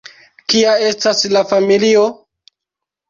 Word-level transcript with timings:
Kia 0.53 0.71
estas 0.87 1.21
la 1.35 1.43
familio? 1.53 2.09